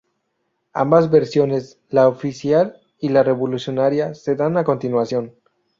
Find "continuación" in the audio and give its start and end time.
4.63-5.35